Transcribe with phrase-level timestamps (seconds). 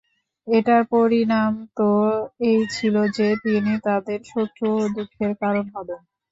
[0.47, 1.89] এটার পরিণাম তো
[2.47, 6.01] এই ছিল যে, তিনি তাদের শত্রু ও দুঃখের কারণ হবেন।